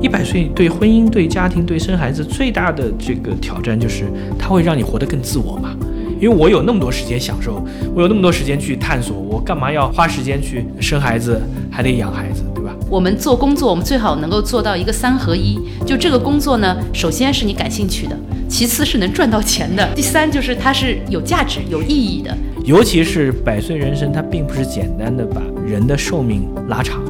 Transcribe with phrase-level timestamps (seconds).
[0.00, 4.04] 一百岁对婚姻、对家庭、对生孩子最大的这个挑战就是，
[4.38, 5.76] 它会让你活得更自我嘛。
[6.18, 11.40] 因为我有那么多时间享受，我有那么多时间去探索，我干嘛要花时间去生孩子，
[11.70, 12.74] 还得养孩子，对吧？
[12.90, 15.58] 我们做工作，我们最好能够做到一个三合一。
[15.86, 18.14] 就这个工作呢，首先是你感兴趣的，
[18.48, 22.36] 其次是能赚到钱的，第三就是它是有价值、有意义的。
[22.64, 27.00] 尤其是百岁人生，它并不是简单的把人的寿命拉长，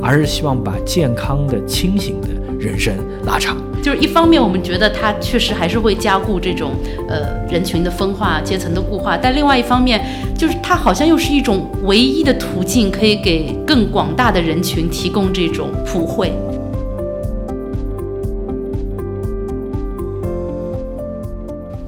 [0.00, 2.28] 而是希望把健康的、清醒的
[2.62, 2.94] 人生
[3.26, 3.56] 拉长。
[3.82, 6.70] 就是一方面，我们觉得它确实还是会加固这种
[7.08, 10.00] 呃人群的分化、阶层的固化，但另外一方面，
[10.38, 16.32] 就是它好像又是一种唯一的途径，可以给更广大的人群提供这种普惠。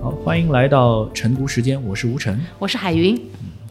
[0.03, 3.17] 好，欢迎来到晨读时间，我是吴晨，我是海云。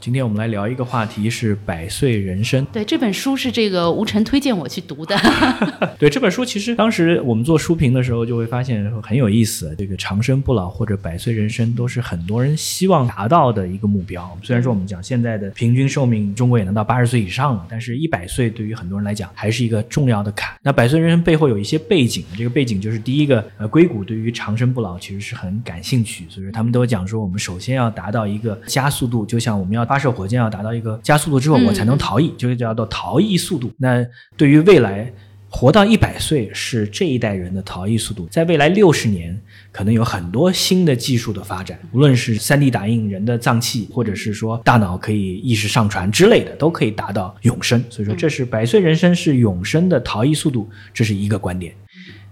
[0.03, 2.67] 今天我们来聊一个话题，是百岁人生。
[2.73, 5.17] 对，这本书是这个吴晨推荐我去读的。
[5.97, 9.73] 对，这本书其实当时我们做书评的时候，就会发现很有意思。
[9.77, 14.29] 这个长生不老或者百岁人生，都是很多人希望达到的一个目标。
[14.43, 20.53] 虽然说我们讲现在的平均寿命，中国也能到八十岁以上了，但是一百岁对于很多人来讲还是一个重要的坎。
[20.61, 29.87] 那百岁人生背后有一些背景，这个背景就是第一个，呃，硅谷对于长生不老其实是很感兴趣，所以说他们都讲说，我们首先要达到一个加速度，就像我们要。
[29.93, 33.71] 发射火箭要达到一个加速度之后，我才能逃逸，就是叫做逃逸速度。
[33.77, 34.03] 那
[34.35, 35.13] 对于未来
[35.47, 39.39] 活到一百岁是这一代人的逃逸速度，在未来六十年
[39.71, 47.83] 可能有很多新的技术的发展，无论是三 D 打印人的脏器，或者是说大脑可以意识上传之类的，都可以达到永生。
[47.91, 51.71] 所以说，这是百岁人生是永生的逃逸速度，这是一个观点。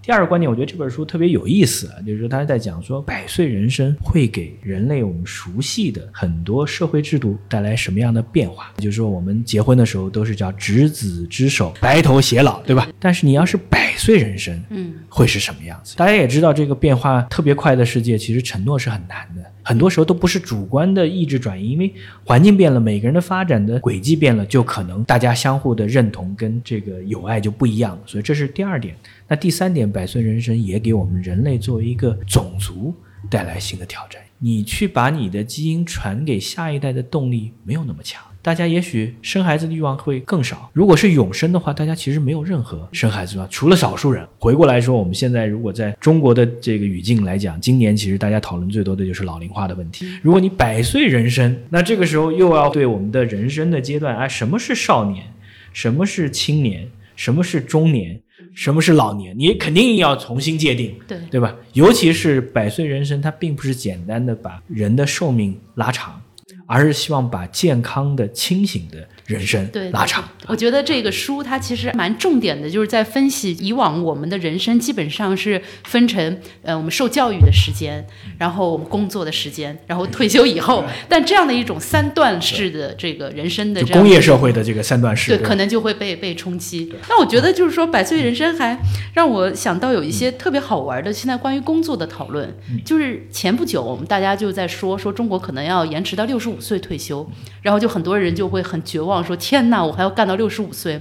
[0.02, 8.72] 第二个观点，我觉得这本书特别有意思啊，就是说他在讲说百岁人生会给人类我们熟悉的很多社会制度带来什么样的变化。
[8.78, 12.88] 就是说我们结婚的时候都是叫执子之手，白头偕老，对吧？
[12.98, 15.94] 但是你要是百岁人生，嗯，会是什么样子？
[15.96, 19.42] 大家也知道，这个变化特别快的世界，其实承诺是很难的。
[19.64, 21.94] 很多时候都不是主观的意志转移，因为
[22.24, 28.00] 环境变了，每个人的发展的轨迹变了，就可能大家相互的认同跟这个友爱就不一样了。
[28.04, 28.96] 所以这是第二点。
[29.32, 32.94] 那第三点，百岁人生也给我们人类作为一个种族
[33.30, 34.20] 带来新的挑战。
[34.38, 38.22] 你去把你的基因传给下一代的动力没有那么强。
[38.42, 40.68] 大家也许生孩子的欲望会更少。
[40.74, 44.28] 如果是永生的话，大家其实没有任何生孩子的欲望，除了少数人。
[44.38, 50.06] 回过来说，我们现在如果在中国的这个语境来讲，今年其实大家讨论最多的就是老龄化的问题。
[50.20, 55.24] 如果你百岁人生，那这个时候又要对我们的人生的阶段啊，什么是少年，
[55.72, 58.20] 什么是青年，什么是中年，
[58.54, 61.54] 什么是老年，你肯定要重新界定，对对吧？
[61.72, 66.20] 尤其是百岁人生，它并不是简单的把人的寿命拉长。
[66.66, 70.28] 而是希望把健康的、清醒的人生拉长。
[70.46, 78.04] 我觉得这个书它其实蛮重点的，就是在分析以往我们的人生基本上是分成呃我们受教育的时间，
[78.38, 80.84] 然后我们工作的时间，然后退休以后。
[81.08, 86.92] 但这样的一种三段式的这个人生的工业社会的这个三段式，对，可能就会被被冲击。
[87.08, 88.78] 那我觉得就是说，百岁人生还
[89.12, 92.52] 让我想到有一些特别好玩的现在关于工作的讨论，
[92.84, 97.28] 就是前不久我们大家就在说说中国可能要延迟到六十五岁退休，
[97.60, 101.00] 然后就很多人就会很绝望，说天哪，我还要干到六十五岁。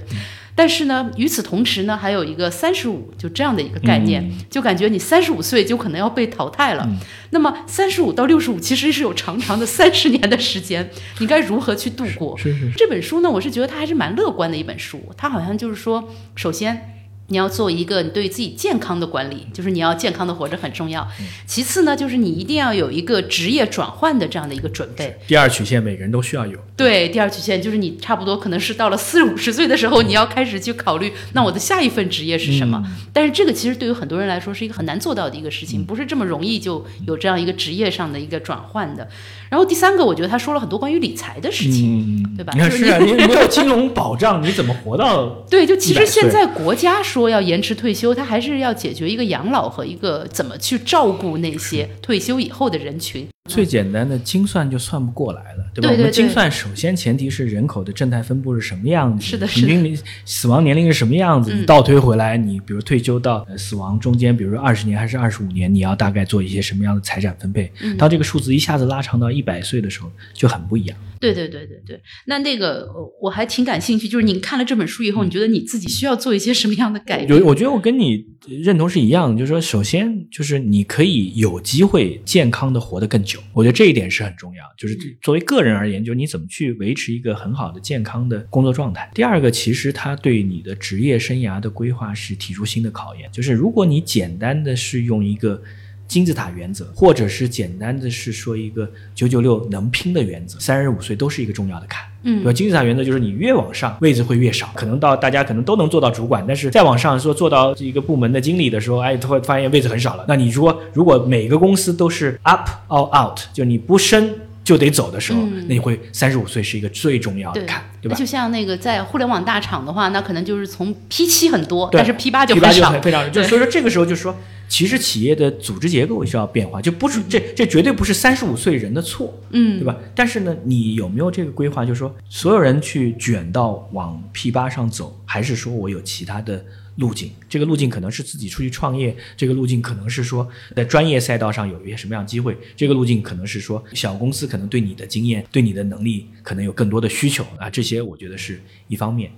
[0.55, 6.89] 但是呢，与此同时呢，还有一个三十五，就这样的一个概念，就感觉你三十五岁就可能要被淘汰了。
[7.29, 10.89] 那么三十五到六十五其实是有长长的 三十年的时间，
[11.19, 12.35] 你该如何去度过？
[12.37, 12.71] 是是。
[12.75, 17.00] 这本书呢，我是觉得它还是蛮乐观的一本书，它好像就是说，首先。
[17.31, 21.07] 你要做一个你对自己健康的管理，就是你要健康的活着很重要。
[21.47, 25.17] 其次呢，就是你一定要有一个职业转换的这样的一个准备。
[25.27, 26.59] 第二曲线每个人都需要有。
[26.75, 32.83] 对，第二曲线就是你差不多可能是到了四五十岁的时候，你要开始去考虑，那我的下一份职业是什么？
[33.13, 39.07] 但是这个其实对于很多人来说是一个很难做到的一个事情，不是这么容易就有这样一个职业上的一个转换的。
[39.49, 42.51] 然后第三个，我觉得他说了很多关于理财的事情，对吧？
[42.53, 45.25] 你看是啊，你没有金融保障，你怎么活到？
[45.49, 53.27] 对，就其实现在国家说说要延迟退休，他还是要解决一个养老和一个怎么去照顾那些退休以后的人群。
[53.53, 55.89] 最简单的精算就算不过来了，对吧？
[55.91, 67.71] 我们精算首先前提是人口的正态分布是什么样子，是的，平均死亡年龄是什么样子，你倒推回来，你比如退休到死亡中间，比如说二十年还是二十五年，你要大概做一些什么样的财产分配？
[67.97, 70.97] 当这个数字一下子拉长到一百岁的时候，就很不一样。
[71.19, 72.87] 对对对对对，那那个
[73.21, 77.43] 我还挺感兴趣，就是你看了这本书以后，你觉得你自己需要做一些什么样的改变？
[77.43, 83.39] 我觉得我跟你认同是一样的，就是说，首先就是你可以有机会健康的活得更久。
[83.41, 83.49] 久。
[83.53, 89.09] 我觉得这一点是很重要，就是作为个人而言，就是你怎么去维持一个很好的健康的工作状态。
[89.13, 95.61] 第二个，其实它对你的职业生涯的规划是提出新的考验，就是如果你简单的是用一个。
[96.07, 102.53] 金字塔原则，或者是简单的是说一个九九六能拼的原则，三十五岁都是一个重要的坎，嗯，对吧？
[102.53, 110.25] 金字塔原则就是你越往上位置会越少，可能到大家可能都能做到主管，但是再往上说做到一个部门的经理的时候，哎，会发现位置很少了。
[110.27, 114.29] 那你说如果每个公司都是 up or out，就你不升。
[114.63, 118.15] 就得走的时候，那你会三十五岁是一个最重要的坎，对吧？
[118.15, 124.35] 就像那个在互联网大厂的话，那可能就是从 P 七很多，但是 P 八就很少，非常就所以说这个时候就是说，
[124.69, 129.97] 其实企业的组织结构需要变化，就不是这这绝对不是三十五岁人的错，嗯，对吧？
[130.15, 131.83] 但是呢，你有没有这个规划？
[131.83, 136.63] 就是说，所有人去卷到往 P 八上走，还是说我有其他的？
[136.97, 149.31] 路径，这个路径可能是自己出去创业，这个路径可能是说在专业赛道上有一些什么样的机会，这个路径可能是说小公司可能对你的经验、对你的能力可能有更多的需求啊，这些我觉得是一方面。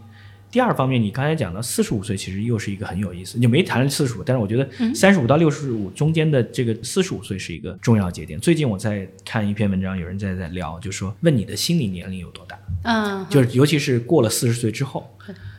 [0.50, 8.40] 第二方面，你刚才讲到四十五岁，其实又是一个很有意思，你没谈四十五，但是我觉得三十五到六十五中间的这个四十五岁是一个重要节点。
[8.40, 12.60] 最近我在看一篇文章，有人在在聊，就说问你的心理年龄有多大？
[12.84, 15.10] 嗯，就是尤其是过了四十岁之后。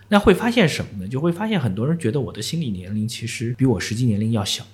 [0.08, 1.08] 那会发现什么呢？
[1.08, 4.64] 就会发现很多人觉得我的心理年龄其实比我实际年龄要小。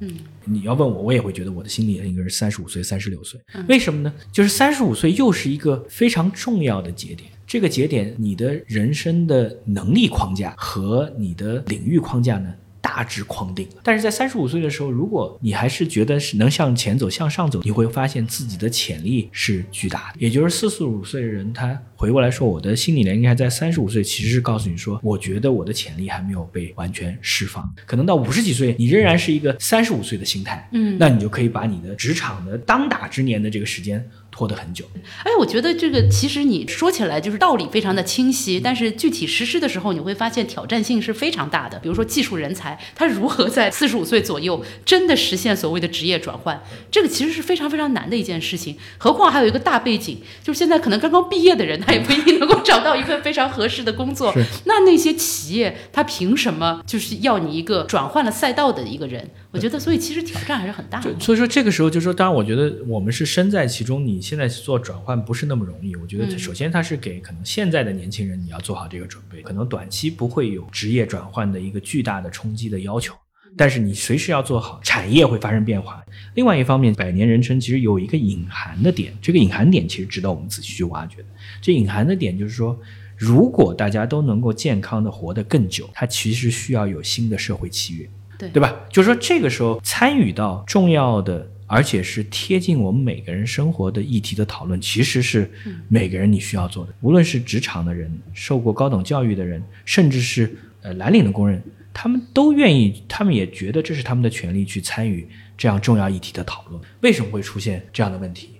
[0.00, 0.10] 嗯，
[0.44, 3.40] 你要问我，我也会觉得我的心理年龄应该是三十五岁、三十六岁。
[3.66, 4.12] 为什么呢？
[4.30, 7.30] 就是三十五岁又是一个非常重要的节点。
[7.46, 12.54] 这个节点，你的人生的能力框架和你的领域框架呢？
[12.86, 20.20] 大致框定了，但是在三十五岁的时候，如果你还是觉得是能向前走、向上走，你会发现自己的潜力是巨大的。
[20.20, 27.68] 也就是四十五岁的人，他回过来说，我的心理年龄还在三十五岁，其实是告诉你说，我觉得我的潜力还没有被完全释放。
[27.84, 34.08] 可能到五十几岁，你仍然是一个三十五岁的心态，嗯，那你就可以把你的职场的当打之年的这个时间。
[34.36, 34.84] 拖得很久，
[35.24, 41.78] 哎，我觉得这个其实你说起来就是道理非常的清晰，但是具体实施的时候，你会发现挑战性是非常大的。
[41.78, 48.76] 比如说技术人才，他如何在四十五岁左右真的实现所谓的职业转换，这个其实是非常非常难的一件事情。
[48.98, 54.34] 何况还有一个大背景，就是现在可能刚刚毕业的人，他也不一定能够找到一份非常合适的工作。
[54.66, 59.30] 那那些企业，他凭什么就是要你一个转换了赛道的一个人？
[59.50, 61.10] 我觉得，所以其实挑战还是很大的。
[61.18, 63.96] 所以说这个时候就说，当然，我觉得我们是身在其中。
[64.06, 65.94] 你现在做转换不是那么容易。
[65.94, 69.40] 我觉得，首先它是给可能现在的年轻人，你要做好这个准备。
[69.42, 73.14] 可能短期不会有职业转换的一个巨大的冲击的要求，
[73.56, 76.04] 但是你随时要做好，产业会发生变化。
[76.34, 81.28] 另外一方面，百年人生其实有一个隐含的点，这个隐含点其实值得我们仔细去挖掘的。
[81.62, 82.76] 这隐含的点就是说，
[83.16, 88.10] 如果大家都能够健康的活得更久，它其实需要有新的社会契约。
[88.38, 88.74] 对对吧？
[88.90, 95.50] 就是说，这个时候参与到重要的，而且是贴近我们每个人生活的议题的讨论，其实是
[95.88, 96.94] 每个人你需要做的。
[97.00, 106.80] 无论是职场的人、受过高等教育的人，甚至是呃蓝领的工人，他们都愿意，他们也觉得这是他们的权利去参与这样重要议题的讨论。
[107.00, 108.50] 为什么会出现这样的问题？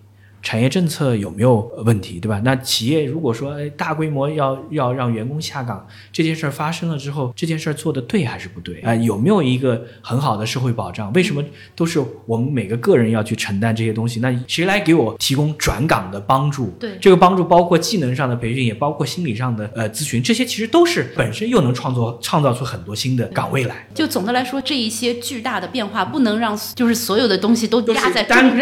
[0.47, 2.41] 产业政策有没有问题，对吧？
[2.45, 8.95] 那企业如果说哎大规模要要让员工下岗，这件事儿发生了之后，这件事儿做的对还是不对啊？
[8.95, 11.13] 有没有一个很好的社会保障？
[11.15, 11.43] 为什么
[11.75, 14.21] 都是我们每个个人要去承担这些东西？
[14.21, 16.69] 那谁来给我提供转岗的帮助？
[16.79, 23.89] 对，这个帮助包括技能上的培训，也包括心理上的呃咨询，这些其实都是本身又能创作创造出很多新的岗位来。
[23.93, 28.55] 就总的来说，这一些巨大的变化不能让就是所有的东西都压在单个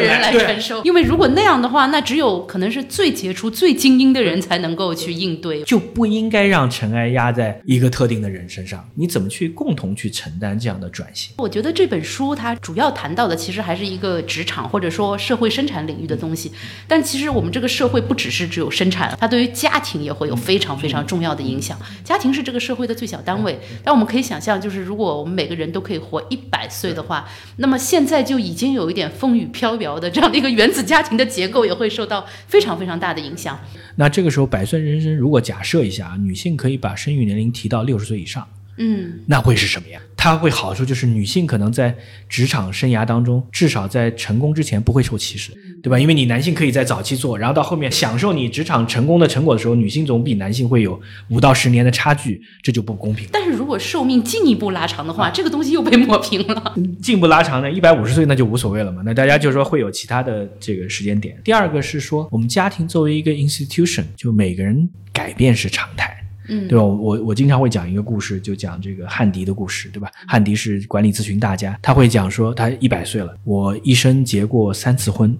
[0.00, 8.88] 人来承受，因为如果那样的话，那只有可能是最杰出、最精英的人才能够去应对，就不应该让尘埃压在一个特定的人身上。
[8.94, 11.34] 你怎么去共同去承担这样的转型？
[11.38, 16.52] 我觉得这本书它主要谈到的其实还是一个职场或者说社会生产领域的东西。
[16.86, 21.78] 但其实我们这个社会不只是只有生产，它对于家庭也会有非常非常重要的影响。
[22.04, 23.58] 家庭是这个社会的最小单位。
[23.84, 31.58] 但我们可以想象，就是如果我们每个人都可以活一百岁的话，那么现在就已经有一点风雨飘摇的这样的一个原子家庭的结构。
[31.68, 33.58] 也会受到非常非常大的影响。
[33.96, 38.48] 那这个时候，百岁人生如果假设一下，女性可以把生育年龄提到六十岁以上，
[38.78, 40.00] 嗯，那会是什么呀？
[40.16, 41.94] 它会好处就是女性可能在
[42.26, 45.98] 职场生涯当中，至少在成功之前不会受歧视，对吧？
[45.98, 53.28] 因为你男性可以在早期做，然后到后面享受你职场成功的成果的时候，女性总比男性会有五到十年的差距，这就不公平。
[53.32, 56.74] 但是如果寿命进一步拉长的话，这个东西又被抹平了。
[57.02, 59.02] 进一步拉长呢，一百五十岁那就无所谓了嘛。
[59.04, 61.36] 那大家就说会有其他的这个时间点。
[61.44, 66.14] 第二个是说，我们家庭作为一个 institution，就每个人改变是常态。
[66.50, 66.82] 嗯，对吧？
[66.82, 70.10] 我我我经常会讲一个故事，就讲这个汉迪的故事，对吧？
[70.26, 75.36] 汉迪是管理咨询大家，他会讲说他一百岁了，我一生结过三次婚。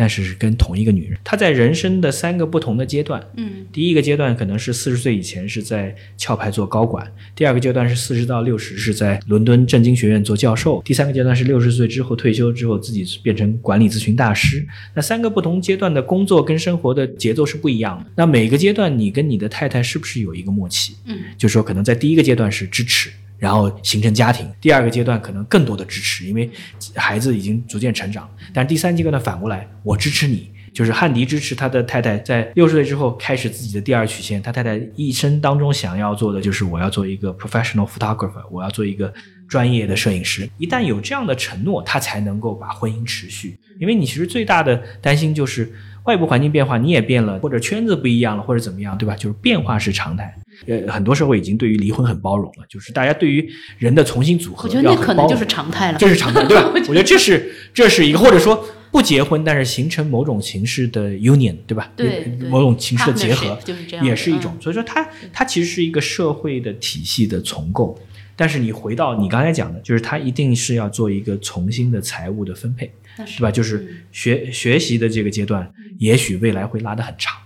[0.00, 14.66] 但是是跟同一个女人，她在人生的三个不同的阶段，嗯，第一个阶段可能是四十岁以前是在壳牌做高管，第二个阶段是四十到六十是在伦敦政经学院做教授，第三个阶段是六十岁之后退休之后自己变成管理咨询大师。
[14.94, 18.10] 那三个不同阶段的工作跟生活的节奏是不一样的。
[18.16, 20.94] 那每个阶段你跟你的太太是不是有一个默契？
[21.04, 23.10] 嗯，就是说可能在第一个阶段是支持。
[23.40, 26.48] 然后形成家庭，第二个阶段可能更多的支持，因为
[26.94, 28.30] 孩子已经逐渐成长。
[28.52, 34.40] 但第三阶段呢反过来，我支持你，就是汉迪支持他的太太在六十岁之后开始自己的第二曲线。
[34.42, 39.12] 他太太一生当中想要做的就是我要做一个 professional photographer，我要做一个
[39.48, 40.48] 专业的摄影师。
[40.58, 43.58] 一旦有这样的承诺，他才能够把婚姻持续。
[43.80, 45.72] 因为你其实最大的担心就是
[46.04, 49.14] 外部环境变化，你也变了，或者圈子不一样了，或者怎么样，对吧？
[49.14, 50.34] 就是变化是常态。
[50.66, 56.70] 呃，很多社会已经对于离婚很包容了，就是大家对于人的重新组合，我觉得那可能就是常态了，这是常态，对吧？
[56.74, 61.90] 我觉得这是这是一个，或者说不结婚，但是形成某种形式的 union，对吧？
[61.96, 64.54] 对，某种形式的结合，就是这样，也是一种。
[64.60, 67.98] 所以说，它它其实是一个社会的体系的重构。
[68.36, 73.50] 但是你回到你刚才讲的，就是它一定是要做一个重新的财务的分配，对吧？
[73.50, 77.36] 就是学学习的这个阶段，也许未来会拉得很长。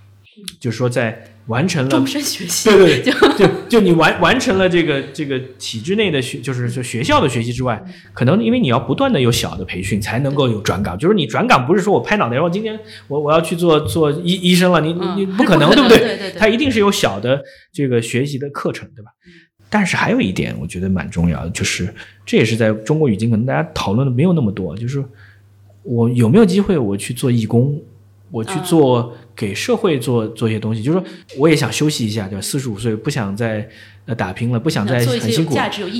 [0.58, 10.98] 就是说，在完成了终身学习，对对，就就就你完完成了这个这个体制内的学，就是就学校的学习之外，可能因为你要不断的有小的培训，才能够有转岗。
[10.98, 15.98] 就是你转岗不是说我拍脑袋，说今天我我要去做做医医生了，你你你不可能，对不对？
[15.98, 17.40] 对对，对，他一定是有小的
[17.72, 19.12] 这个学习的课程，对吧？
[19.70, 21.92] 但是还有一点，我觉得蛮重要的，就是
[22.26, 25.04] 这也是在中国语境可能大家讨论的没有那么多，就是
[25.84, 27.80] 我有没有机会我去做义工，
[28.30, 29.14] 我去做。
[29.36, 31.04] 给社会做做一些东西，就是说，
[31.38, 32.40] 我也想休息一下，对吧？
[32.40, 33.68] 四十五岁不想再
[34.06, 35.52] 呃打拼了，不想再很辛苦，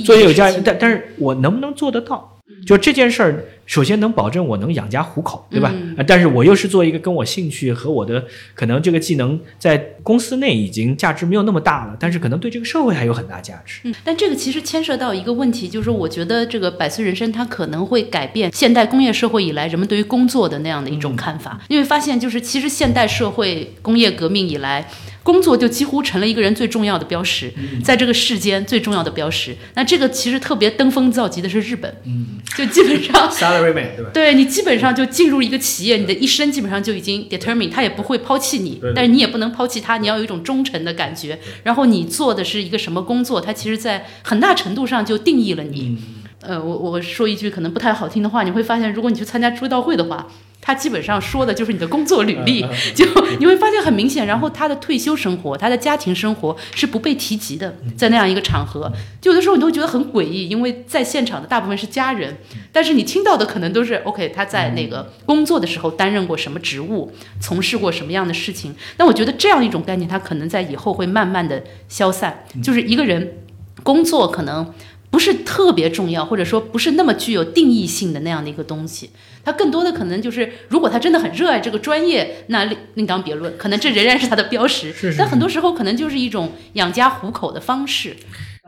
[0.05, 2.34] 做一些有价值，但但是我能不能做得到？
[2.65, 5.73] 就这件事儿，首先能保证我能养家糊口，对吧？
[6.05, 8.23] 但是我又是做一个跟我兴趣和我的
[8.53, 13.81] 可能这个技能在公司内已经价值没有那么大了，但是可能对这个社会还有很大价值。
[13.85, 24.87] 嗯，但这个其实牵涉到一个问题，就是我觉得这个百岁人生它可能会改变现代工业社会以来人们对于工作的那样的一种看法，因为发现就是其实现代社会工业革命以来。
[25.25, 27.51] 工作就几乎成了一个人最重要的标识，
[27.83, 29.55] 在这个世间最重要的标识。
[29.73, 34.11] 那这个其实特别登峰造极的是日本，嗯就基本上 salaryman 对吧？
[34.13, 41.39] 对你基本上就进入一个企业，你的一生基本上就已经 determine，他也不会抛弃你，但是你也不能抛弃他，你要有一种忠诚的感觉。
[41.63, 45.97] 然后你做的是一个什么工作，它其实在很大程度上就定义了你。
[46.41, 50.27] 呃，我我说一句可能不太好听的话，你会发现，如果你去参加追悼会的话。
[50.65, 53.05] 他基本上说的就是你的工作履历，就
[53.39, 54.25] 你会发现很明显。
[54.25, 58.91] 然后他的退休生活、他的家庭生活是不被提及的，在那样一个场合，
[59.21, 62.35] 就有的时候你都觉得很诡异，因为在现场的大部分是家人，
[62.71, 68.75] 但是你听到的可能都是 OK，他在那个工作的时候担任过什么职务，从事过什么样的事情。
[68.97, 73.37] 那我觉得这样一种概念，他可能在以后会慢慢的消散，就是一个人
[73.83, 74.73] 工作可能。
[75.15, 79.11] 不是特别重要，或者说不是那么具有定义性的那样的一个东西，
[79.45, 84.93] 他更多的可能就是，如果他真的很热爱这个专业，那另另当别论，可能这仍然是他的标识。
[85.17, 88.17] 但很多时候可能就是一种养家糊口的方式。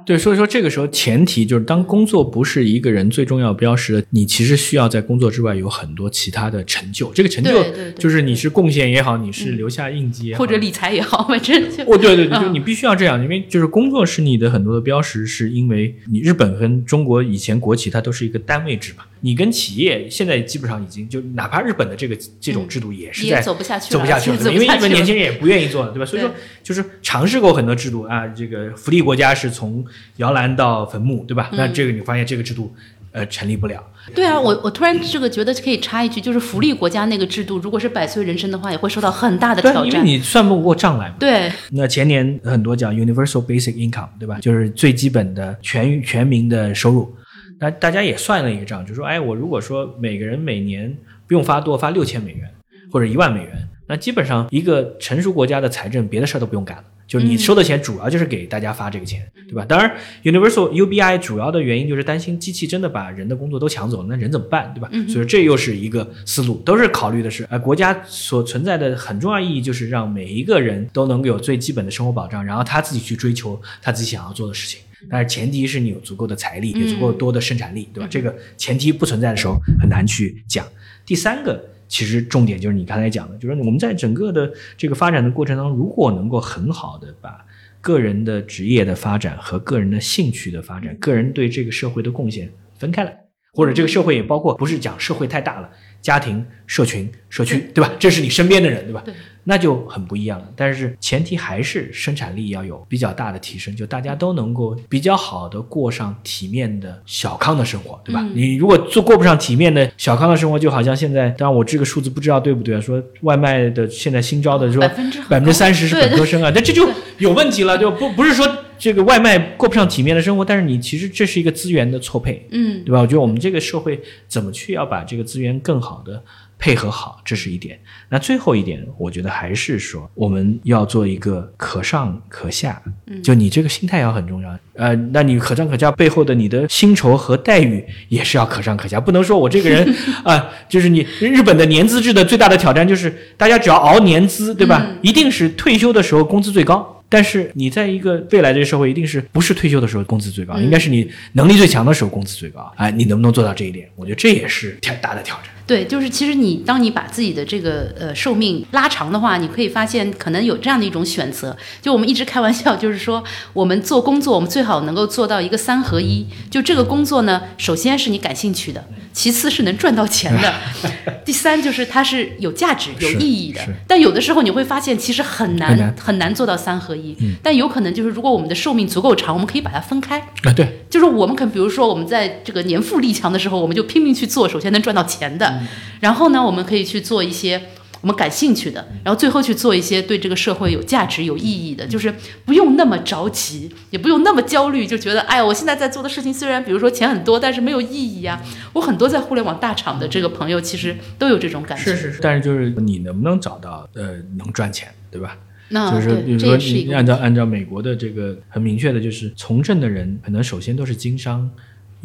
[0.05, 7.11] 对，所以说这个时候前提就是，当工作不是一个人最重要标识，你其实需要在工作之外有很多其他的成就。
[7.13, 7.51] 这个成就
[7.97, 19.03] 就是你是贡献也好，你是留下印记也好，或者理财也好，反正就哦，对对对，就你必须要这样，因为就是工作是你的很多的标识，是因为你日本跟中国以前国企它都是一个单位制嘛。
[19.21, 26.05] 你跟企业现在基本上已经就哪怕日本的这个这种制度也是在走不下去，走不下 去了，因为日本年轻人也不愿意做，对吧？
[26.05, 26.31] 所以说
[26.61, 29.83] 就是尝试过很多制度啊，这个福利国家是从
[30.17, 31.49] 摇篮到坟墓，对吧？
[31.53, 32.73] 那这个你发现这个制度
[33.11, 33.83] 呃成立不了。
[34.15, 41.15] 对啊，我我突然这个觉得可以插一句，就是福利国家那个制度，如果是百岁人生的话，也会受到很大的挑战，因为你算不过账来嘛。
[41.19, 41.51] 对。
[41.71, 44.39] 那前年很多讲 universal basic income，对吧？
[44.39, 47.13] 就是最基本的全全民的收入。
[47.59, 50.95] 那大家也算了一个账，就说，哎，我如果说每个人每年
[51.25, 52.49] 不用发多，发六千美元
[52.91, 59.65] 或者一万美元，那基本上一个成熟国家的财政别的事儿都不用干了，就你收的钱主要就是给大家发这个钱，对吧？
[59.65, 59.91] 当然
[60.23, 64.89] ，Universal UBI 主要的原因就是担心机器真的把人的工作都抢走了，那人怎么办，对吧？
[65.11, 74.81] 所以这又是一个思路，都是考虑的是，呃，国家所存在的很重要意义就是让每一个人都能够有最基本的生活保障，然后他自己去追求他自己想要做的事情。
[75.09, 78.07] 但是前提是你有足够的财力，有足够多的生产力，对吧？
[78.09, 80.65] 这个前提不存在的时候，很难去讲。
[81.05, 87.45] 第三个，其实重点就是你刚才讲的，就是我们在整个的这个发展的过程当中，如果能够很好的把
[87.79, 93.17] 个人的职业的发展和个人的兴趣的发展，个人对这个社会的贡献分开来，
[93.53, 95.69] 或者这个社会也包括不是讲社会太大了，
[96.01, 97.91] 家庭、社群、社区，对吧？
[97.99, 99.01] 这是你身边的人，对吧？
[99.05, 99.13] 对
[99.49, 100.45] 那就很不一样了。
[100.57, 108.19] 但是前提还是生产力要有比较大的提升，就大家都能够比较好的过上体面的小康的生活，对吧？
[108.21, 116.89] 嗯你如果做过不上体面的小康的生活，就好像现在，当然我这个数字不知道对不对啊，说外卖的现在新招的说百分之百分之三十是本科生啊，那这就
[117.19, 118.45] 有问题了，就不不是说
[118.77, 122.99] 这个外卖过不上体面的生活，但是你其实这是一个资源的错配，嗯对吧？
[122.99, 126.23] 我觉得我们这个社会怎么去要把这个资源更好的
[126.59, 127.79] 配合好，这是一点。
[128.09, 132.81] 那最后一点，我觉得还是说我们要做一个可上可下，
[133.23, 134.57] 就你这个心态要很重要。
[134.73, 144.87] 呃，那你可上可下背后的你的薪酬和待遇也是要可上可下，不能说我这个人 啊、就是你日本的年资制的最大的挑战就是大家只要熬年资，对吧？
[145.01, 146.96] 一定是退休的时候工资最高。
[147.09, 152.71] 但是你在一个未来这个社会，一定是不是退休的时候工资最高，应该是你能力最强的时候工资最高。
[152.75, 153.89] 哎，你能不能做到这一点？
[153.95, 155.45] 我觉得这也是挺大的挑战。
[155.67, 161.55] 对，就是其实你当你把自己的这个呃寿命拉长的话，你可以发现可能有这样的一种选择。
[161.81, 163.21] 就我们一直开玩笑，就是说
[163.51, 166.25] 我们做工作，我们最好能够做到一个三合一。
[166.49, 168.81] 就这个工作呢，首先是你感兴趣的，
[169.11, 170.53] 其次是能赚到钱的，
[171.25, 173.59] 第三就是它是有价值、有意义的。
[173.85, 177.15] 但有的时候你会发现，其实很难很难做到三合一。
[177.43, 180.17] 但有可能就是如果我们的寿命足够长，我们可以把它分开。
[180.43, 185.59] 啊，对，就是我们可能比如说我们在这个年富力强的时候，我们就拼命去做，首先能赚到钱的，
[185.99, 187.61] 然后呢，我们可以去做一些
[188.01, 192.13] 我们感兴趣的，然后最后去做一些对这个社会有价值、有意义的，就是
[192.45, 198.41] 不用那么着急，也不用那么焦虑，就觉得哎呀，我现在在做的事情虽然比如说钱很多，但是没有意义呀、
[198.73, 205.35] 我很多在互联网大厂的这个朋友其实都有这种感觉，是是，但是就是你能不能找到呃能赚钱，对吧？
[205.69, 211.49] 那就是比如说你按照按照美国的这个很明确的，就是从政的人可能首先都是经商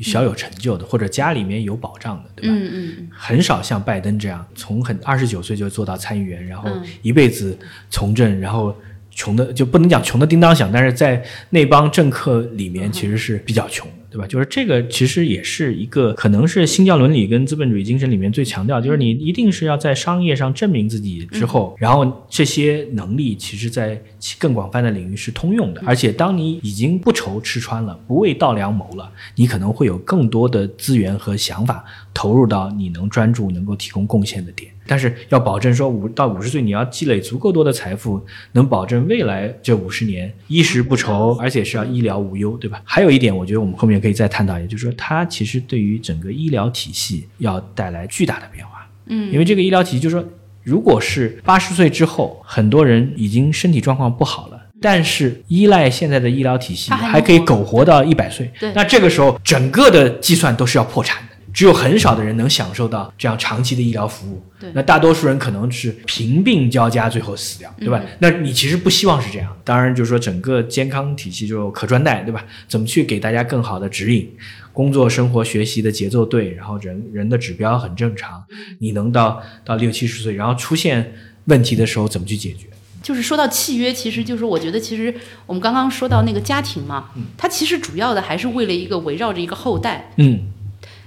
[0.00, 2.54] 小有成就的，或者家里面有保障的，对吧？
[2.56, 6.82] 嗯嗯嗯，很少像拜登这样，从很二十九岁就做到参议员，然后嗯。
[7.02, 7.56] 一辈子
[7.90, 8.74] 从政，然后
[9.10, 14.26] 穷的就不能讲穷的叮当响，但是在那帮政客里面其实是比较穷的，对吧？
[14.26, 23.98] 就是这个其实也是一个可能是新教伦理跟资本主义精神里面最强调，就是你一定是要在商业上证明自己之后，然后这些能力其实在
[24.38, 34.71] 更广泛的领域是通用的，而且当你已经不愁吃穿了，不为稻粱谋了，你可能会有更多的资源和想法投入到你能专注、能够提供贡献的点。
[34.92, 42.82] 但是要保证说五到五十岁你要积累足够多的财富，能保证未来这五十年衣食不愁，而且是要医疗无忧，对吧？
[42.84, 48.86] 还有一点，我觉得我们后面可以再探讨，也就是说，它其实对于整个医疗体系要带来巨大的变化。
[49.06, 50.24] 嗯，因为这个医疗体系就是说，
[50.62, 54.60] 如果是八十岁之后，很多人已经身体状况不好了。
[54.78, 58.70] 但是依赖现在的医疗体系，还可以苟活到一百岁对。
[58.74, 61.31] 那这个时候，整个的计算都是要破产的。
[61.52, 68.00] 只有很少的人能享受到这样长期的医疗服务，那大多数人可能是贫病交加，最后死掉，对吧？
[68.20, 69.54] 那你其实不希望是这样。
[69.62, 72.44] 当然，就是说整个健康体系就可穿戴，对吧？
[72.66, 74.28] 怎么去给大家更好的指引？
[74.72, 78.42] 工作、生活、学习的节奏对，然后人人的指标很正常，
[78.78, 81.12] 你能到到六七十岁，然后出现
[81.44, 82.66] 问题的时候怎么去解决？
[83.02, 90.40] 就是说到契约，其实就是我觉得，其实我们刚刚说到那个家庭嘛，它其实主要的还是为了一个围绕着一个后代，嗯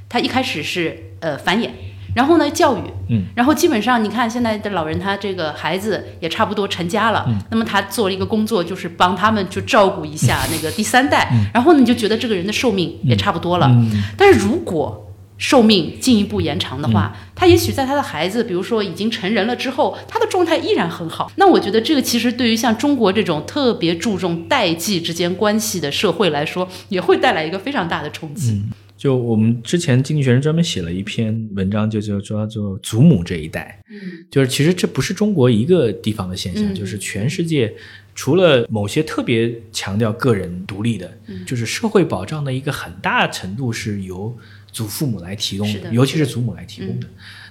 [0.07, 1.69] 它一开始是呃繁衍，
[2.15, 7.37] 然后呢教育，嗯，然后基本上你看现在的老人，他这个孩子也差不多成家了，嗯。
[7.51, 11.45] 那么他做了一个工作，就是帮他们去照顾一下那个第三代，嗯。
[11.53, 14.03] 然后呢你就觉得这个人的寿命也差不多了，嗯。
[14.17, 15.01] 但是如果
[15.37, 21.29] 寿命进一步延长的话，他也许在他的孩子，比如说已经成人了之后，他的状态依然很好。
[21.35, 28.63] 那我觉得这个其实对于像中国这种特别注重代际之间关系的社会来说，也会带来一个非常大的冲击。
[29.05, 36.73] 就我们之前经济学人专门写了一篇文章，就叫叫做“祖母这一代”，嗯，就是其实这不是中国一个地方的现象，嗯。
[36.73, 37.71] 就是全世界
[38.15, 41.45] 除了某些特别强调个人独立的，嗯。
[41.45, 44.35] 就是社会保障的一个很大程度是由
[44.71, 47.07] 祖父母来提供的，的尤其是祖母来提供的。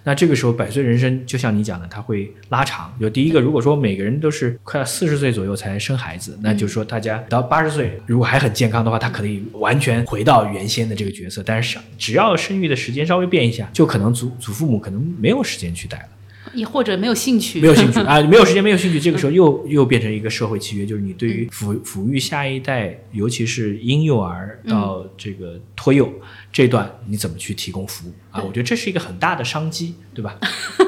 [0.06, 2.94] 那这个时候，百岁人生就像你讲的，它会拉长。
[3.00, 11.42] 就第一个，如果说每个人都是快要四十岁左右才生孩子，那就是说大家到八十岁，如果还很健康的话，他可以完全回到原先的这个角色。
[11.42, 16.08] 但是只要生育的时间稍微变一下，就可能祖祖父母可能没有时间去带了。
[16.52, 26.12] 也或者没有兴趣，没有兴趣 啊，没有时间，没有兴趣，这个时候又又变成一个社会契约，就是你对于抚抚育下一代，尤其是婴幼儿到这个托幼
[26.52, 28.42] 这段，你怎么去提供服务啊？
[28.42, 30.38] 我觉得这是一个很大的商机，对吧？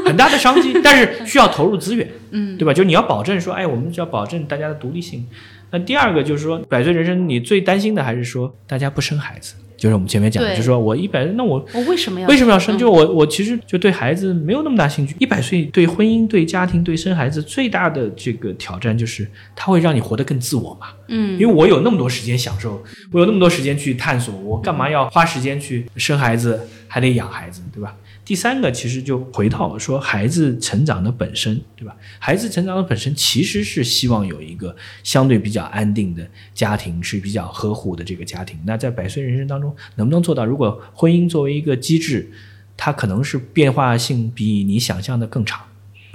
[0.05, 2.73] 很大的商机，但是需要投入资源，嗯，对吧？
[2.73, 5.27] 就是你要保证说，哎，我们只要保证大家的独立性，
[5.71, 9.55] 那第二个就是说，百岁人生你最担心的还是说大家不生孩子。
[9.77, 12.77] 就是我们前面讲的，就是说我一百，那我我为什么要为什么要生？
[12.77, 15.15] 嗯就我我其实就对孩子没有那么大兴趣。
[15.19, 20.89] 一百岁对婚姻、对家庭、对生孩子最大的这个挑战就是，它会让你活得更自我嘛。
[21.09, 27.95] 嗯因为我有那么多时间享受，我有那么多时间去探索，我干嘛要花时间去生孩子，还得养孩子，对吧？
[28.27, 31.97] 第三个其实就回到说孩子成长的本身，对吧？
[32.19, 38.59] 孩子成长的本身其实是希望有一个相对比较安定的家庭，是比较呵护的这个家庭。
[38.65, 40.45] 那在百岁人生当中，能不能做到？
[40.45, 42.33] 如果婚姻作为一个机制，
[42.77, 45.65] 它可能是变化性比你想象的更长。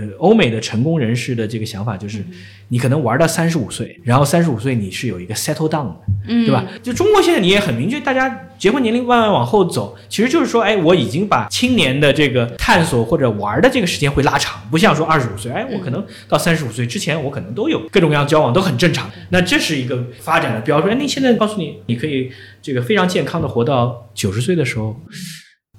[0.02, 2.26] 呃，欧美的成功人士的这个想法就是，
[2.70, 5.96] 你可能玩到三十五岁，然后三十五岁你是有一个 settle down 的，
[6.28, 6.66] 嗯，对吧？
[6.82, 19.08] 就中国现在你也很明确，大家结婚年龄慢慢往后走，其实就是说，哎，我已经把青年的这个探索或者玩的这个时间会拉长，不像说二十五岁，哎，我可能到三十五岁之前，我可能都有各种各样交往，都很正常。
[19.30, 20.92] 那这是一个发展的标准。
[20.92, 25.00] 哎，你现在告诉你，你可以这个非常健康的活到九十岁的时候。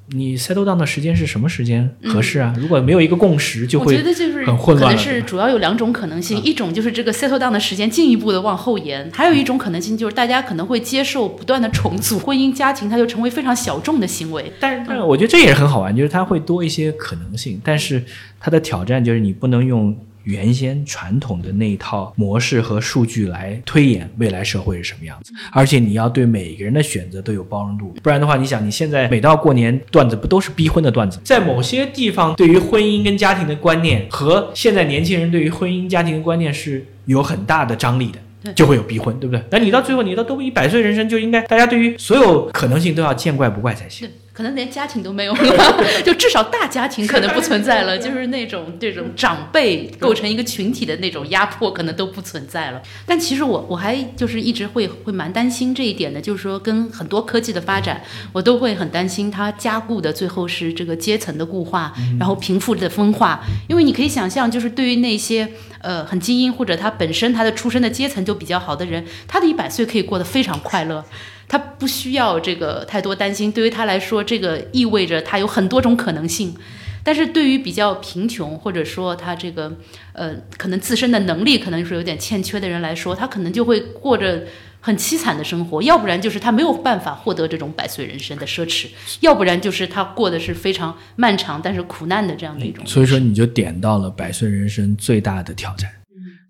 [0.08, 1.88] 你 settle down 的时间是什么时间？
[2.04, 2.54] 合适啊？
[2.58, 14.52] 如果没有一个共识，就我会觉得就是很混乱可能是主要有两种可能性，一种就是这个 settle down 的时间进一步的往后延，还有一种可能性就是大家可能会接受不断的重组婚姻家庭，它就成为非常小众的行为。
[14.60, 18.02] 但是，但是我觉得这也是很好玩，就是它会多一些可能性，但是
[18.38, 31.18] 它的挑战就是你不能用原先传统的那一套模式和数据来推演未来社会是什么样子，而且你要对每一个人的选择都有包容度，不然的话，你想你现在每到过年段子不都是逼婚的段子？
[31.24, 38.18] 在某些地方，对于婚姻跟家庭的观念和现在年轻人对于婚姻家庭的观念是有很大的张力的。
[38.56, 39.40] 就会有逼婚，对不对？
[39.52, 44.08] 那你到最后，你到都一百岁人生，就应该大家对于所有可能性都要见怪不怪才行。
[44.32, 52.82] 对，可能连家庭都没有了， 就至少大家庭可能不存在了，就是那种这种长辈构成一个群体的那种压迫可能都不存在了。
[53.06, 63.44] 但其实我我还就是一直会会蛮担心这一点的，就是说跟很多科技的发展，我都会很担心它加固的最后是这个阶层的固化，然后贫富的分化。
[63.68, 65.48] 因为你可以想象，就是对于那些
[65.80, 71.04] 呃很精英或者他本身他的出身的阶层就比较好的人，他的一百岁可以过得非常快乐。
[71.52, 76.56] 他不需要这个太多担心，对于他来说，这个意味着他有很多种可能性。
[77.04, 79.70] 但是对于比较贫穷或者说他这个
[80.14, 84.44] 呃可能自身的能力可能是有点欠缺的人来说，他可能就会过着
[84.80, 88.86] 很凄惨的生活，要不然就是他没有办法获得这种百岁人生的奢侈，
[89.20, 92.82] 要不然就是他过的是非常漫长但是苦难的这样的一种。
[92.86, 95.90] 所以说，你就点到了百岁人生最大的挑战，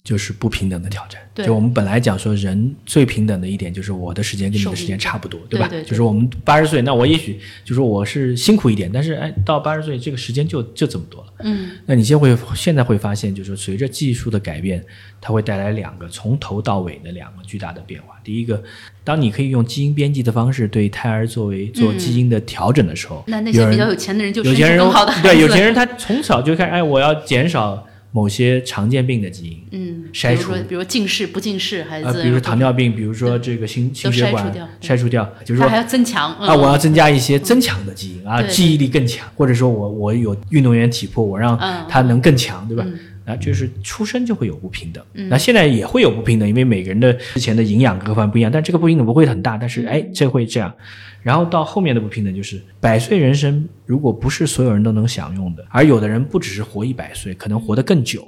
[0.04, 1.20] 就是不平等的挑战。
[1.34, 5.46] 就我们本来讲说，人最平等的一点就是我的时间跟你的时间差不多，吧？
[5.48, 11.32] 对对对就是我们八十岁，那我也许就说我是辛苦一点，但是哎，到八十岁这个时间就就这么多了。
[11.44, 14.84] 嗯，那你现在会现在会发现，就是随着技术的改变，
[15.22, 18.20] 它会带来两个从头到尾的两个巨大的变化。
[18.22, 18.62] 第一个，
[19.02, 24.92] 当你可以用基因编辑的方式对胎儿作为做基因的调整的时候，那那些比较有钱的人就生有钱人。
[25.22, 29.62] 对有钱人他从小就开始，哎，我要减少某些常见病的基因。
[29.72, 30.52] 嗯，筛除。
[30.68, 36.58] 比如近视不近视孩子，啊，比如说糖尿病，比如说这个心心血管筛除掉筛除掉，就是说他还要增强啊，嗯。
[36.60, 41.84] 我要增加一些增强的基因啊，记忆力更强，或者说我我有运动员体魄，我让嗯。
[41.88, 42.86] 他能更强，对吧
[43.24, 43.34] 嗯？
[43.34, 50.74] 啊，就是出生就会有不平等，那现在也会有不平等，因为每个人的之前的营养各方面不一样，但这个不平等不会很大，但是哎，这会这样。
[51.22, 58.26] 然后到后面的不平等就是百岁人生，如果不是所有人都能享用的，而有的人不只是活一百岁，可能活得更久。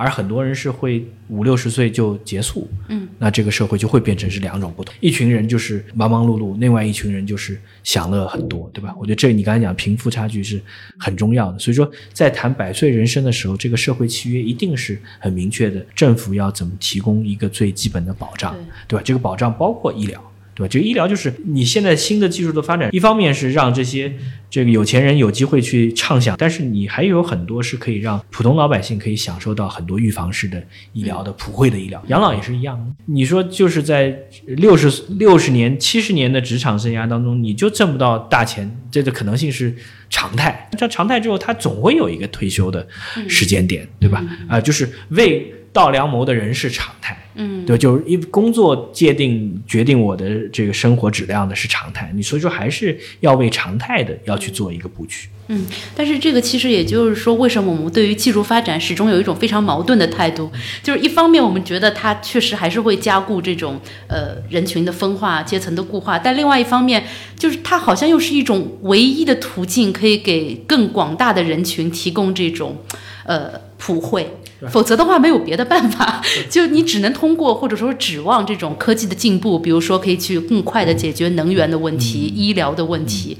[0.00, 8.94] 而很多人是会五六十岁就结束，嗯，那这个社会就会变成是两种不同，一群人就是忙忙碌碌，另外一群人就是享乐很多，对吧？
[8.98, 10.58] 我觉得这你刚才讲贫富差距是
[10.98, 18.56] 很重要的，所以说在谈百岁人生的时候，这个社会契约一定是很明确的，政府要怎么提供一个最基本的保障，
[18.88, 19.02] 对吧？
[19.04, 20.29] 这个保障包括医疗。
[20.54, 20.68] 对吧？
[20.68, 24.12] 这个医疗就是你现在新的技术的发展，一方面是让这些
[24.50, 32.94] 这个有钱人有机会去畅想，但是你还有很多是可以让普通老百姓可以享受到很多预防式的医疗的普惠的医疗，养老也是一样。
[33.06, 39.74] 你说就是在六十六十年、七十年的职场生涯当中，你就挣不到大钱，这个可能性是
[40.08, 40.68] 常态。
[40.76, 42.86] 这常态之后，他总会有一个退休的
[43.28, 44.24] 时间点，对吧？
[44.48, 47.16] 啊、就是为稻粱谋的人是常态。
[47.36, 55.28] 嗯，对，就是因为工作界定决定我的这个生活质量的是常态，你所以说还是要为常态的要去做一个布局。
[55.46, 60.50] 嗯，但是这个其实也就是说，为什么我们对于技术发展始终有一种非常矛盾的态度？
[60.82, 67.04] 就是一方面我们觉得它确实还是会加固这种呃人群的分化、阶层的固化，但另外一方面
[67.38, 72.76] 就是它好像又是一种唯一的途径，可以给更广大的人群提供这种
[73.24, 74.28] 呃普惠。
[74.68, 83.36] 否则的话没有别的办法，就你只能通过或者说指望这种科技的进步，比如说可以去更快的解决能源的问题、医疗的问题。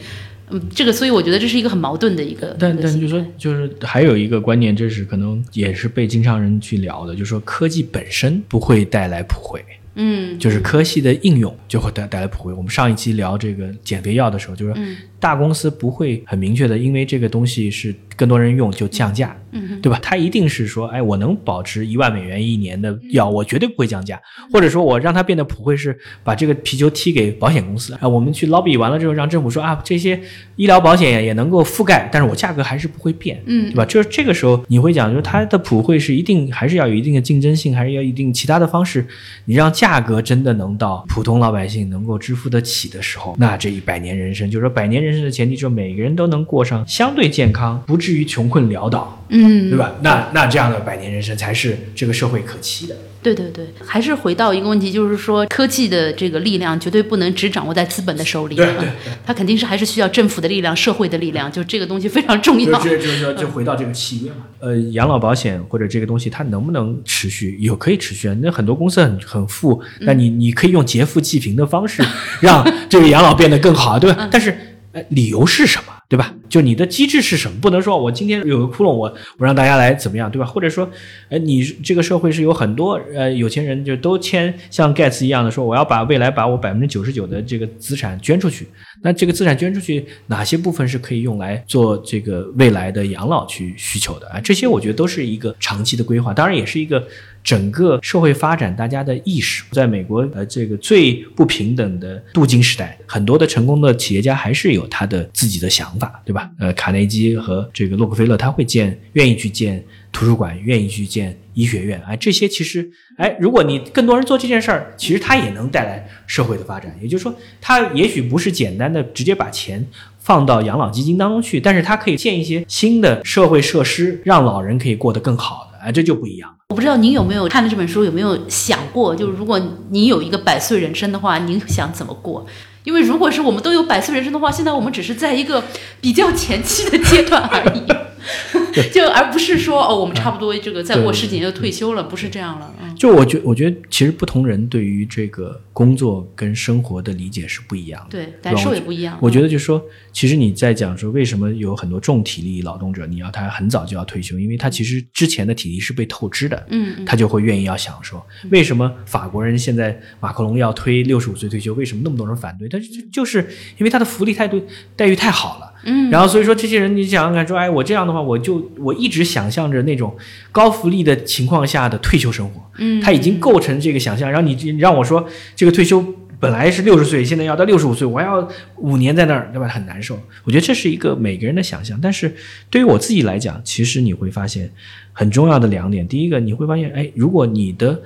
[0.52, 2.56] 嗯，这个所以我觉得这是一个很矛盾的一个。
[2.58, 9.64] 但但就说就是还有一个观念，这是可能也是被经常人去聊的，就是说科技本身不会带来普惠。
[9.96, 12.52] 嗯，就是科技的应用就会带带来普惠。
[12.52, 14.74] 我们上一期聊这个减肥药的时候，就是
[15.20, 19.98] 大公司不会很明确的，因为这个东西是更多人用就降价，嗯，对吧？
[20.02, 28.08] 它一定是说，哎，我能保持一万美元一年的药，我绝对不会降价，或者说我让它变得普惠，是把这个皮球踢给保险公司啊。
[28.08, 30.18] 我们去 lobby 完了之后，让政府说啊，这些
[30.56, 33.84] 医疗保险也能够覆盖，但是我价格还是不会变，嗯，对吧？
[33.84, 39.06] 就是这个时候你会讲，就是它的普惠是一定还是要有一定的竞争性，还是要一定其他的方式，
[39.44, 49.92] 你让价格真的能到普通老百姓能够支付得起的时候，那这一百年人生，就是说百年人生的前提，就是每个人都能过上相对健康，不至于穷困潦倒，嗯，对吧？
[50.02, 52.96] 那那这样的百年人生才是这个社会可期的。
[53.22, 62.78] 对对对，还是回到一个问题，就是说科技的这个力量绝对不能只掌握在资本的手里，对对对，它肯定是还是需要政府的力量、社会的力量，就这个东西非常重要。
[62.78, 67.58] 就就就就回到这个契约嘛，呃，养老保险或者这个东西它能不能持续？
[67.60, 72.02] 有可以持续啊，那很多公司很很富，那你你可以用劫富济贫的方式
[72.40, 74.30] 让这个养老变得更好，对吧？
[74.32, 74.56] 但是
[74.92, 75.92] 呃，理由是什么？
[76.08, 76.34] 对吧？
[76.48, 77.60] 就你的机制是什么？
[77.60, 80.44] 不能说我今天有个窟窿，我我让大家来怎么样，对吧？
[80.44, 80.90] 或者说，
[81.28, 88.66] 哎，你这个社会是有很多呃有钱人就都签像盖茨一样的说，我要把未来把我百分之九十九的这个资产捐出去。
[89.02, 94.40] 那这个资产捐出去，哪些部分是可以用来做这个未来的养老去需求的啊？
[94.40, 97.06] 这些我觉得都是一个长期的规划，当然也是一个
[97.42, 99.64] 整个社会发展大家的意识。
[99.72, 106.50] 在美国，呃，这个最不平等的镀金时代，很多的成功的企业家还是有他的自己的想法，对吧？
[106.58, 116.94] 呃，卡内基和这个洛克菲勒，他会建，愿意去建图书馆，愿意去建医学院，哎，这些其实，哎，如果你更多人做这件事儿，其实它也能带来社会的发展。
[117.00, 119.84] 也就是说，它也许不是简单的直接把钱
[120.18, 126.54] 放到养老基金当中去，但是它可以建一些新的社会设施，让老人可以过得更好的，哎，这就不一样。
[126.70, 132.46] 我不知道您有没有看了这本书，有没有想过，就是如果您有一个百岁人生的话，您想怎么过？
[132.84, 135.64] 因为如果是我们都有百岁人生的话，现在我们只是在一个
[136.00, 142.72] 比较前期的阶段而已，就而不是说哦，我们差不多这个再过十几年就退休了，不是这样了。
[142.80, 149.16] 嗯，就我觉，我觉得其实不同人对于这个工作跟生活的理解是不一样的，对，感受也不一样。
[149.18, 158.22] 我觉得就是说，其实你在讲说为什么有很多重体力劳动者，你要他很早就要退休，因为他其实之前的体力是被透支的，嗯，他就会愿意要享受。
[158.50, 161.72] 为什么法国人现在马克龙要推六十五岁退休？
[161.72, 162.68] 为什么那么多人反对？
[162.68, 164.62] 他就就是因为他的福利态度
[164.94, 165.72] 待遇太好了。
[165.82, 170.14] 嗯，然后所以说这些人，你想想看，说哎，我这样的话，我就我一直想象着那种
[170.52, 174.30] 高福利的情况下的退休生活，嗯，他已经构成这个想象。
[174.30, 176.04] 然后你你让我说这个退休
[176.38, 179.68] 本来是六十岁，现在要到六十五岁，我还要五年在那儿，对吧？
[179.68, 180.18] 很难受。
[180.44, 181.98] 我觉得这是一个每个人的想象。
[182.00, 182.34] 但是
[182.70, 184.70] 对于我自己来讲，其实你会发现
[185.12, 186.06] 很重要的两点。
[186.08, 188.02] 第一个，你会发现，哎，如果你的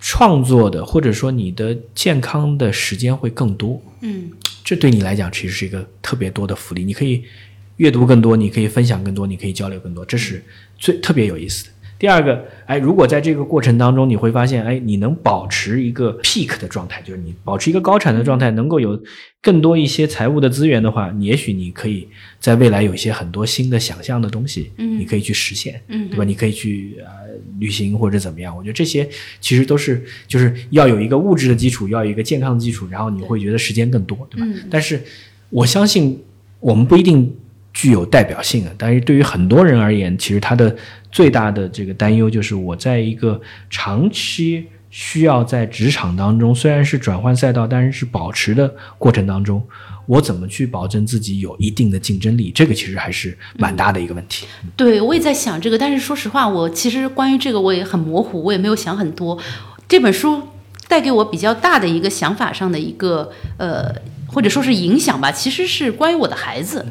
[0.00, 4.30] 创作的或者说你的健康的时间会更多，嗯。
[4.64, 7.24] 这对你来讲其实是一个特别多的福利，你可以
[7.78, 10.44] 阅读更多，你可以分享更多，你可以交流更多，这是
[10.78, 11.70] 最特别有意思的。
[11.98, 19.00] 第二个，哎，如果在这个过程当中你会发现，哎，你能保持一个 peak 的状态，就是你保持一个高产的状态，能够有
[19.42, 22.06] 更多一些财务的资源的话，也许你可以
[22.38, 26.24] 在未来有一些很多新的想象的东西，嗯，你可以去实现，嗯，对吧？
[26.24, 29.08] 你可以去呃旅行或者怎么样，我觉得这些
[29.40, 34.46] 其实都是就是要有一个物质的基础，要有一个健康的基础，然后你会觉得时间更多，对吧？
[34.48, 34.68] 嗯。
[34.70, 35.02] 但是
[35.50, 36.22] 我相信
[36.60, 37.34] 我们不一定
[37.72, 40.74] 具有代表性啊，但是对于很多人而言，其实他的
[41.12, 49.62] 最大的这个担忧就是我在一个长期需要在职场当中，虽然是转换赛道，但是是保持的过程当中，
[50.06, 52.50] 我怎么去保证自己有一定的竞争力？
[52.50, 54.46] 这个其实还是蛮大的一个问题。
[54.74, 59.38] 对，我也在想这个，但是说实话，我其实关于这个我也很模糊，我也没有想很多。
[59.86, 60.42] 这本书
[60.88, 63.94] 带给我比较大的一个想法上的一个呃，
[64.26, 66.84] 或者说是影响吧，其实是关于我的孩子。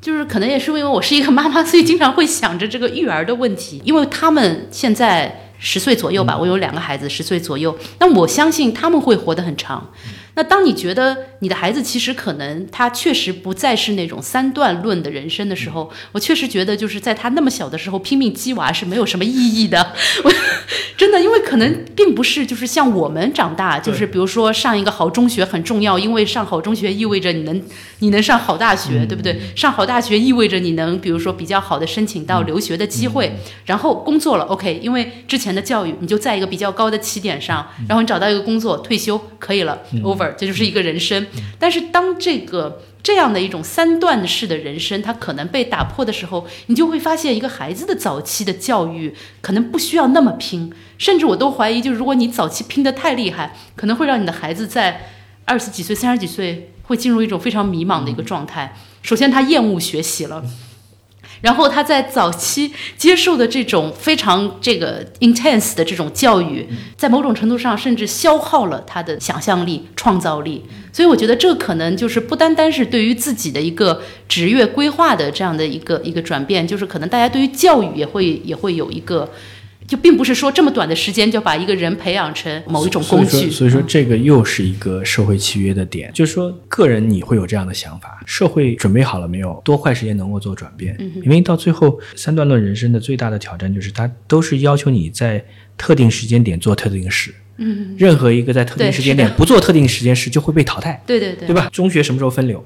[0.00, 9.90] 就是可能也是因为我是一个妈妈，所以经常会想着这个育儿的问题，因为他们现在十岁左右吧，我有两个孩子，十岁左右，那我相信他们会活得很长。
[10.34, 19.94] 那当你觉得你的孩子其实可能他确实不再是那种三段论的人生的时候，我确实觉得就是在他那么小的时候拼命鸡娃是没有什么意义的。
[20.24, 20.32] 我
[20.96, 27.62] 真的，因为可能并不是就是像我们长大，就是比如说上一个好中学很重要，因为上好中学意味着你能
[28.00, 29.40] 你能上好大学，对不对？
[29.56, 41.26] 上好大学意味着你能比如说比较好的申请到留学的机会，然后工作了，OK，因为之前的教育你就在一个比较高的起点上，然后你找到一个工作，退休可以了，over，这就是一个人生。
[41.58, 55.08] 但是当这个这样的一种三段式的人生，它可能被打破的时候，你就会发现，一个孩子的早期的教育可能不需要那么拼，甚至我都怀疑，就是如果你早期拼得太厉害，可能会让你的孩子在
[55.44, 58.76] 二十几岁、三十几岁会进入一种非常迷茫的一个状态。
[59.02, 60.44] 首先，他厌恶学习了。
[61.40, 70.64] 然后他在早期接受的这种非常这个 intense 的这种教育，在某种程度上甚至消耗了他的想象力、创造力。
[70.92, 79.30] 所以我觉得这可能就是不单单是对于自己的一个职业规划的这样的一个一个转变，就是可能大家对于教育也会也会有一个。
[79.86, 89.60] 就并不是说这么短的时间就把一个人培养成某一种工具，所以说这个又是一个社会契约的点，就是说个人你会有这样的想法，社会准备好了没有？
[89.64, 90.96] 多快时间能够做转变？
[91.24, 95.44] 因为到最后三段论人生的最大的挑战就是它都是要求你在
[95.76, 101.68] 特定时间点做特定的事，嗯，任何一个在特定时间点不做特定时间事就会被淘汰，对对对，对吧？
[101.72, 102.64] 中学什么时候分流？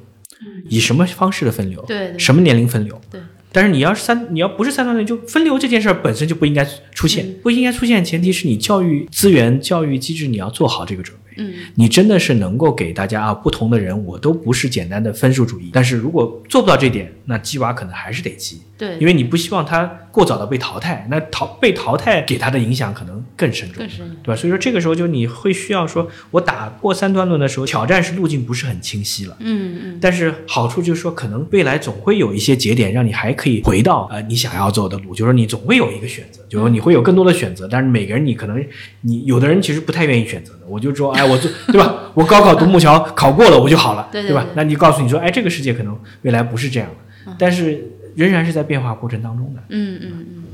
[0.68, 1.82] 以什么方式的分流？
[1.86, 3.00] 对，什么年龄分流？
[3.10, 3.20] 对。
[3.54, 8.04] 但是你要是三，你要不是三段论，就分流这件事儿本身就不应该出现，不应该出现。
[8.04, 11.34] 前提是你教育资源、教育机制你要做好这个准备。
[11.36, 15.70] 嗯，你真的是能够给大家啊，不同的人，我都不是简单的分数主义。
[15.72, 18.60] 但是如果做不到这点，那鸡娃可能还是得鸡。
[18.76, 24.36] 对，因为你不希望他过早的被淘汰，那淘被淘汰给他的影响可能更深重，更深，对吧？
[24.36, 29.36] 所以说这个时候就你会需要说，我打过三段论的时候，挑战是路径不是很清晰了。
[29.38, 29.98] 嗯嗯。
[30.00, 37.68] 但是好处就是说，可能未来总会有一些节点，让你还可以回到呃你想要走的路，就是说你总会有一个选择，就是说你会有更多的选择。
[37.70, 38.64] 但是每个人你可能
[39.02, 41.94] 你有的人其实不太愿意选择的，我就说哎我做对吧？
[42.14, 44.44] 我高考独木桥考过了我就好了，对吧？
[44.54, 46.88] 那你告诉你说，哎，这个世界可能未来不是这样
[47.26, 49.62] 的，但是仍然是在变化过程当中的。
[49.68, 50.44] 嗯嗯嗯，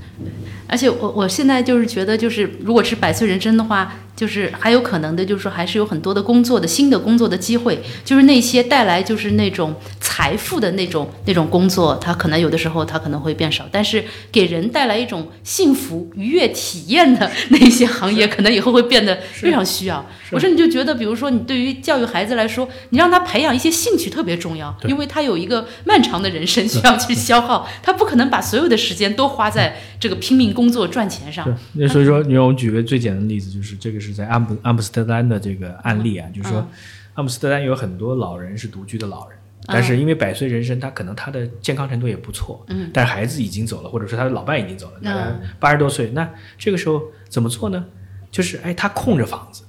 [0.66, 3.94] 而且我我现在就是觉得，就是如果是百岁人生的话。
[4.20, 20.04] 就是还有可能的，就是说还是有很多的工作的新的工作的机会，就是那些带来就是那种财富的那种那种工作，它可能有的时候它可能会变少，但是给人带来一种幸福愉悦体验的那些行业，可能以后会变得非常需要。
[20.32, 31.48] 我说你就觉得，比如说你对于教育孩子来说，你让他培养一些兴趣特别重要，因为他有一个漫长的人生需要去消耗，他不可能把所有的时间都花在这个拼命工作赚钱上。
[31.72, 34.09] 那所以说，你让我举个最简单的例子，就是这个是。
[34.12, 36.66] 在阿姆阿姆斯特丹的这个案例啊，就是说，
[37.14, 47.84] 阿姆斯特丹有很多老人是独居的老人，但是因为百岁人生，他可能他的健康程度也不错，嗯，但是孩子已经走了，或者说他的老伴已经走了，那八十多岁，那这个时候怎么做呢？
[48.30, 49.64] 就是哎，他空着房子，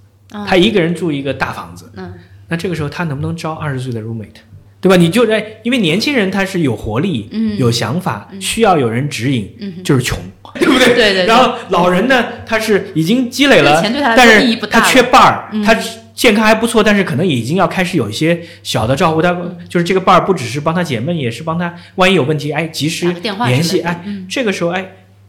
[0.48, 2.14] 他一个人住一个大房子，嗯，
[2.48, 4.42] 那这个时候他能不能招二十岁的 roommate？
[4.82, 4.96] 对吧？
[4.96, 10.18] 你就哎，因为年轻人他是有活力，嗯，有想法，需要有人指引，嗯，就是穷，
[10.60, 10.96] 对不对？
[10.96, 11.26] 对对。
[11.28, 13.80] 然后老人呢，他是已经积累了，
[14.18, 15.78] 但是他缺伴儿，他
[16.16, 19.22] 健康还不错，但是可能已经要开始有一些小的照顾。
[19.22, 19.32] 他
[19.70, 23.14] 就是这个伴儿，不只是帮他解闷，也是帮他万一有问题，哎，及时
[23.48, 23.82] 联系。
[23.82, 24.86] 哎，这个时候，哎。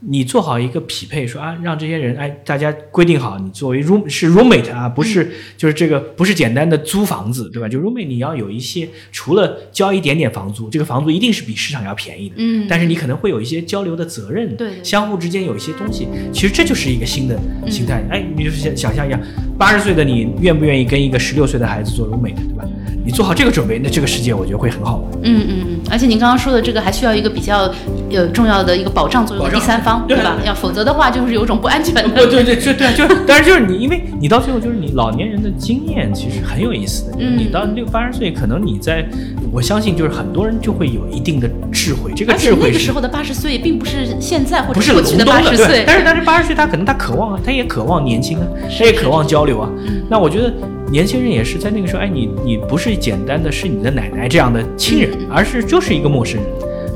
[0.09, 7.69] 你做好一个匹配，说啊，让这些人哎，大家规定好，你作为 room 是 roommate 啊，不是就是这个不是简单的租房子，对吧？
[7.69, 17.38] 就 roommate 你要有一些除了交一点点房租，这个房租一定是比市场要便宜的，嗯，但是你可能会有一些交流的责任，对，相互之间有一些东西，其实这就是一个新的
[17.71, 18.03] 形态。
[18.11, 19.21] 哎，你就是想想象一下，
[19.57, 22.65] 八十岁的你愿不愿意跟一个十六岁的孩子做 roommate，对吧？
[23.05, 25.11] 你做好这个准备，那这个世界我觉得会很好玩。
[25.25, 27.69] 嗯嗯嗯，而且您刚刚说的这个还需要一个比较
[28.12, 30.37] 呃重要的一个保障作用的第三方，对吧？
[30.45, 32.03] 要否则的话就是有种不安全的。
[32.03, 37.17] 对对对，就对，就是但是就是你，因为你到最后就是你老年人的经验其实很有意思的。
[37.21, 37.37] 嗯。
[37.39, 39.05] 你到六八十岁，可能你在，
[39.51, 42.13] 我相信就是很多人就会有一定的智慧。
[42.15, 42.69] 这个智慧。
[42.69, 45.85] 那个时候的八十岁并不是现在或者是过去的八十岁。
[45.87, 48.47] 但是但是八十岁他可能他渴望啊，他也渴望年轻啊，
[48.79, 49.69] 他也渴望交流啊。
[49.87, 50.03] 嗯。
[50.09, 50.53] 那我觉得。
[50.91, 56.47] 年轻人也是在那个时候，哎，你你不是简单的是你的奶奶这样的亲人，而是就是一个陌生人，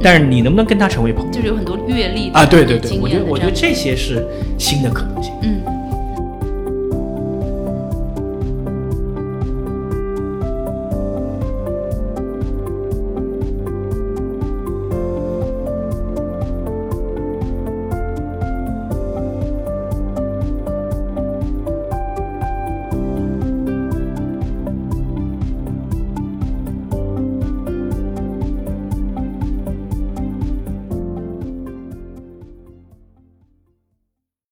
[0.06, 1.32] 但是你能不能跟他成为朋友？
[1.32, 4.24] 就是有很多阅历啊，对对对，我觉得我觉得这些是
[4.56, 5.32] 新的可能性。
[5.42, 5.60] 嗯。